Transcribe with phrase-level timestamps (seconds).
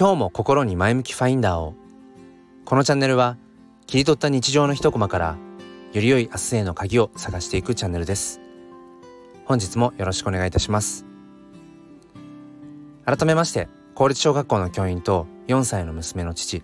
[0.00, 1.74] 今日も心に前向きファインダーを。
[2.64, 3.36] このチャンネルは
[3.86, 5.36] 切り取った日常の一コマから
[5.92, 8.40] より良い明日への鍵を探していくチャンネルです。
[9.44, 11.04] 本日もよろしくお願いいたします。
[13.04, 16.62] 改めまして公立小学校の教員と4歳の娘の父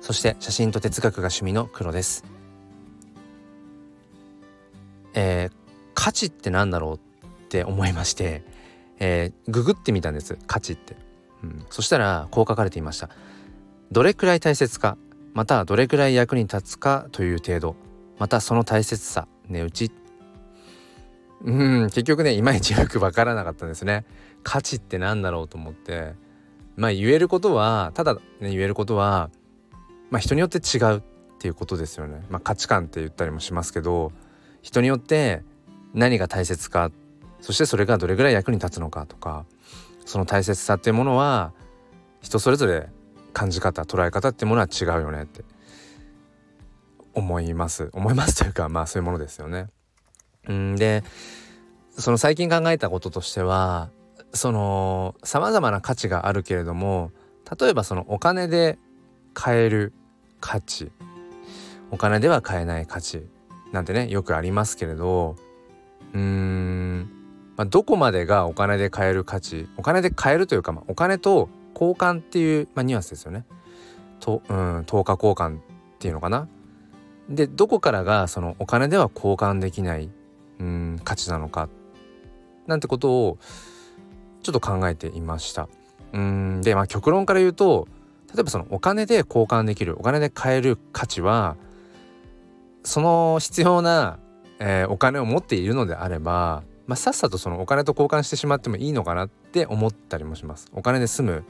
[0.00, 2.24] そして写真と哲学が趣味の黒です。
[5.14, 5.52] えー、
[5.94, 8.42] 価値って何だろうって思いまして、
[8.98, 10.96] えー、ググってみたんです価値って、
[11.42, 13.10] うん、そしたらこう書かれていました。
[13.90, 14.96] どれくらい大切か
[15.34, 17.76] またどれくらい役に立つかという程度
[18.18, 19.92] またその大切さ値打ち。
[21.44, 24.04] うん結局ねいまいちよく分からなかったんですね。
[24.42, 26.14] 価値って何だろうと思って。
[26.76, 29.30] まあ言えることはただね言えることは
[30.10, 31.02] まあ人によって違うっ
[31.38, 32.24] ていうことですよね。
[32.30, 34.12] まあ価値観って言ったりもしますけど
[34.62, 35.42] 人によって
[35.94, 36.90] 何が大切か
[37.40, 39.44] そしてそれがどれぐらい役に立つのかとか
[40.08, 41.52] その大切さっていうものは
[42.22, 42.88] 人それぞれ
[43.34, 45.44] 感じ方捉え方っていうものは違うよねって
[47.12, 49.66] 思います思いますというかまあそういうものですよね。
[50.48, 51.04] うんで
[51.90, 53.90] その最近考えたこととしては
[54.32, 57.10] そのさまざまな価値があるけれども
[57.60, 58.78] 例えばそのお金で
[59.34, 59.92] 買える
[60.40, 60.90] 価値
[61.90, 63.26] お金では買えない価値
[63.72, 65.36] なんてねよくありますけれど
[66.14, 67.10] うーん、
[67.58, 73.44] まあ、どこまでがお金で買える価値お金で買えるというか、まあ、お金と交換っていう、まあ、ニュアンスですよね。
[74.20, 75.60] とうん等価交換っ
[75.98, 76.48] ていうのかな。
[77.28, 80.08] でどこからがそのお金では交換できない
[80.60, 81.68] うん価値なのか
[82.66, 83.38] なんてことを
[84.42, 85.68] ちょっと考えていました。
[86.12, 87.88] うんでまあ極論から言うと
[88.32, 91.56] 例えばそのお金で交換できるお金で買える価値は
[92.84, 94.18] その必要な、
[94.60, 100.68] えー、お金を持っているのであれば、まあ、さっさとそのお金と交換してしまってもいいのかなって思ったりもします。
[100.72, 101.44] お金で済む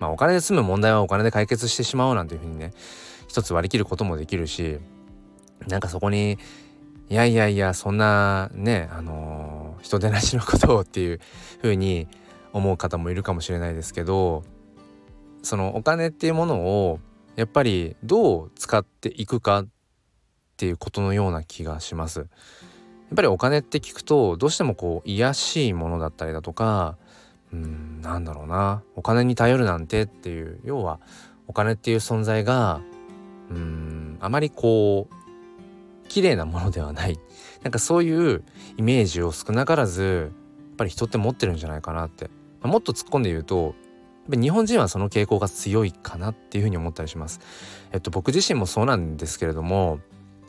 [0.00, 2.72] まあお金で済む問題はお金で解決してしまおうなんていうふうにね
[3.28, 4.78] 一つ割り切ることもできるし
[5.68, 6.38] なんかそこに
[7.08, 11.20] いやいやいやそんなねあのー、人手なしのことをっていう
[11.60, 12.08] ふうに
[12.52, 14.42] 思う方もいるかもしれないですけど
[15.42, 16.98] そのお金っていうものを
[17.36, 19.66] やっぱりどう使っていくかっ
[20.56, 22.26] ていうことのような気がします。
[23.12, 26.96] やっぱりお金って聞くとどうしてもこう癒しいものだったりだとか
[27.52, 28.82] うんなんだろうな。
[28.96, 30.98] お金に頼るなんてっていう要は
[31.46, 32.80] お金っていう存在が
[33.50, 37.20] うんあまりこう綺麗なものではない。
[37.62, 38.44] なんかそういう
[38.78, 40.32] イメージを少なからず
[40.68, 42.30] やっぱり人って持ってるんじゃないかなって、
[42.62, 43.74] まあ、もっと突っ込んで言うと
[44.26, 47.40] 日本人はその傾向が強いかなっていうふうに思ったりします。
[47.92, 50.00] えっと僕自身もそうなんですけれども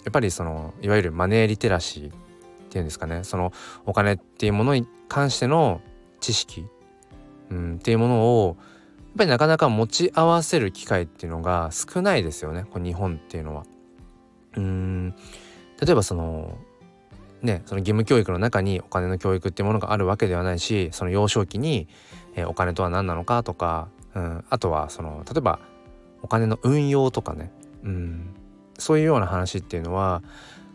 [0.05, 2.22] やっぱりそのいわゆるマネーリテラシー
[2.77, 3.23] いうんですかね。
[3.23, 3.53] その
[3.85, 5.81] お金っていうものに関しての
[6.19, 6.65] 知識、
[7.49, 12.65] うん、っていうものをやっぱりなかなか持ち合わせる機会っていうのが少ないですよね。
[12.71, 13.65] こ日本っていうのは。
[14.55, 15.15] うん
[15.81, 16.57] 例えばその
[17.41, 21.87] ねその義務教育の中にお金の教育っていうものがあるわけではないしその幼少期に、
[22.35, 25.59] えー、お金とは何なのかとか、うん、あとはその例えば
[26.21, 27.51] お金の運用とかね、
[27.83, 28.33] うん、
[28.77, 30.23] そういうような話っていうのは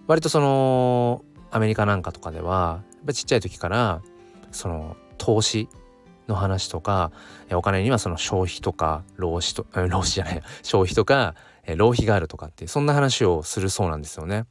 [0.06, 4.02] 割とそのアメリカなんかとかではやっぱちっちゃい時から
[4.52, 5.68] その投資
[6.28, 7.10] の話とか
[7.50, 11.34] お金にはその消費とか労使と労使じゃない消費とか
[11.76, 14.44] 浪費があるとかってそんな話をするそうなんですよね。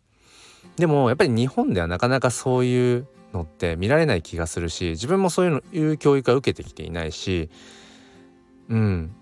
[0.76, 7.50] でもやっぱり日本ではなかなかそういうのって見られない気がするし自分もそういうのいう教育は受けてきていないし
[8.70, 9.16] うん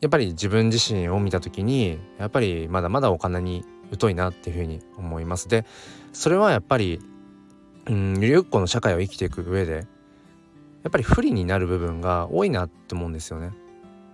[0.00, 3.64] やっぱり自分自身を見た時にやっぱりまだまだお金に
[3.98, 5.64] 疎いなっていうふうに思いますで
[6.12, 7.00] それはやっぱり
[7.86, 9.86] うんゆりっこの社会を生きていく上で
[10.82, 13.52] やっぱり不利になる部分が多いなって思うんですよね。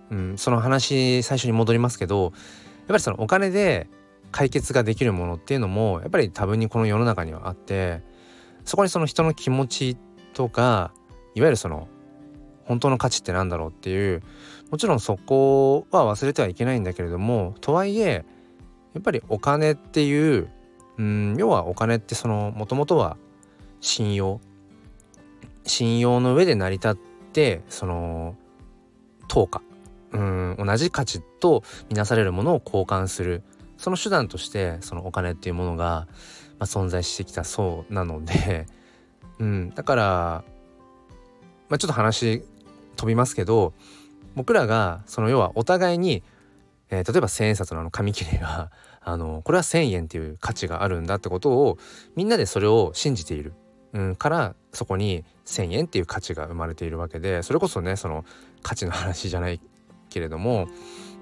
[0.09, 2.31] うん、その話最初に戻りますけどやっ
[2.87, 3.89] ぱりそのお金で
[4.31, 8.01] 解決ができるものっていうのもやっぱり多分にこの世の中にはあって
[8.63, 9.97] そこにその人の気持ち
[10.33, 10.91] とか
[11.35, 11.89] いわゆるその
[12.65, 14.21] 本当の価値って何だろうっていう
[14.71, 18.25] もちろんそこは忘れてはいけないんだけれどもとはいえ
[18.97, 20.49] やっぱりお金っていう
[20.97, 23.17] うん要はお金ってそのもともとは
[23.79, 24.41] 信用。
[25.65, 26.95] 信用の上で成り立っ
[27.33, 28.35] てその
[29.27, 29.61] 等価
[30.13, 33.43] うん同じ価値とみなされるものを交換する。
[33.77, 36.07] その手段としてそのお金っていうものが、
[36.57, 38.65] まあ、存在してきたそうなので、
[39.37, 40.43] うん、だから、
[41.69, 42.43] まあ、ちょっと話
[42.95, 43.73] 飛びますけど
[44.33, 46.23] 僕らがその要はお互いに、
[46.89, 48.71] えー、例えば千円札のあの紙切れが
[49.07, 51.77] あのこれは1,000円っていう価値があるんだってことを
[52.17, 53.53] みんなでそれを信じている、
[53.93, 58.25] うん、からそこに1,000円っていう価値が生まれているわけでそれこそねその
[58.63, 59.61] 価値の話じゃない
[60.09, 60.67] けれども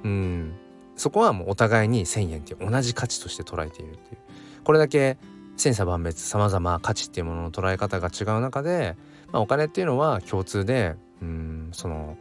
[0.03, 0.55] うん
[0.95, 4.17] そこはもうお互いに1,000円っていう同じ価値として捉えているっていう。
[4.63, 5.19] これだけ
[5.55, 8.97] 千差万別さまざま価値っていうものの捉え方が違う中で、
[9.31, 12.17] まあ、お金っていうのは共通でうんその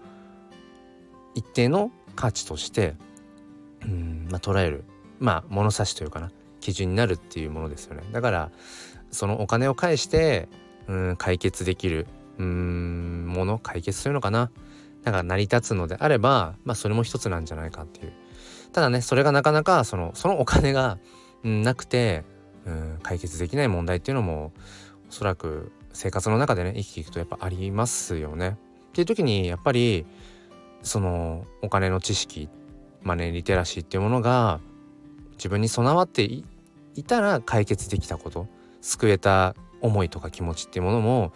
[1.34, 2.96] 一定の価値として
[3.82, 4.84] うん、まあ、捉える。
[5.19, 6.31] まあ物差しというかな
[6.61, 8.02] 基準になるっていうものですよね。
[8.12, 8.50] だから
[9.11, 10.49] そのお金を返して
[10.88, 12.06] うん解決できる
[12.38, 14.50] うんもの解決するのかな。
[15.02, 18.12] だから成り立つのであればまあそれも一つなんじゃないかっていう。
[18.72, 20.99] ただねそれがなかなかそのそのお金が、
[21.44, 22.25] うん、なくて
[22.66, 24.52] うん解決できない問題っていうのも
[25.08, 28.56] おそらく生活の中でね生きていくとやっぱありますよね。
[28.88, 30.06] っていう時にやっぱり
[30.82, 32.49] そのお金の知識
[33.02, 34.61] マネーリテラシーっていうものが
[35.44, 36.43] 自分に備わってい
[37.06, 38.49] たら解決できたこと
[38.81, 41.35] 救えた思いとか気持ちっていうものも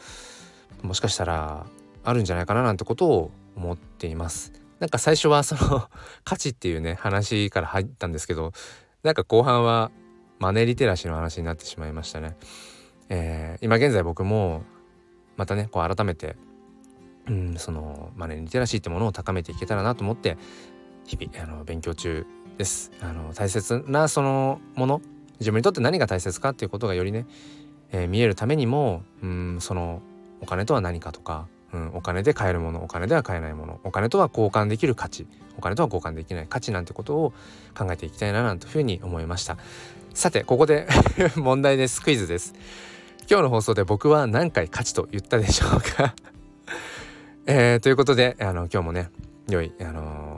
[0.82, 1.66] もしかしたら
[2.05, 4.55] あるんじゃないかななんてことを思っています。
[4.78, 5.90] なんか最初はその
[6.25, 8.52] 価値っていうね話から入ったんですけど
[9.02, 9.90] なんか後半は
[10.38, 12.34] マネーリテラシーの話になってしまいましたね。
[13.11, 14.62] えー、今現在僕も
[15.37, 16.37] またねこう改めて、
[17.26, 20.38] うん、そのマネーリテラシーってものを高めていけたらなと思って
[21.04, 22.26] 日々あの勉強中
[22.58, 22.90] です。
[23.00, 25.00] あの大切なそのもの
[25.40, 27.26] 自分にとって何が大切かっていうことがよりね、
[27.93, 30.02] えー、見えるためにも、うん、その
[30.40, 35.26] お金とは何かとか、うん、お金で買えるものお金では買えないものお金とは交換できる価値
[35.56, 37.32] お金とは交換できない価値なんてことを
[37.76, 39.56] 考えていきたいななんていうふうに思いました。
[40.14, 40.88] さてここで
[41.37, 42.02] 問題です。
[42.02, 42.54] クイズです。
[43.31, 46.14] 今日の放送で僕は何回価値と言ったでしょうか？
[47.46, 49.11] えー、ということであの今日もね
[49.49, 50.38] 良い、あの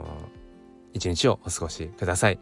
[0.93, 2.39] 一日をお過ごしください。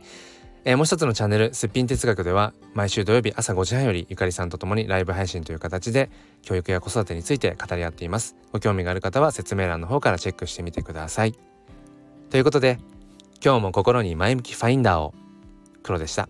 [0.66, 6.10] えー、もう一つのチャンネル「すっぴん哲学」では毎週土曜日朝5時半よりゆかりさんと共にライブ配信という形で
[6.42, 8.36] 教育や子育てについて語り合っています。
[8.52, 11.36] ご興味がある方は説明欄の方からチェックしてみてください。
[12.30, 12.78] ということで
[13.44, 15.14] 今日も心に前向きファインダーを。
[15.82, 16.30] 黒でした。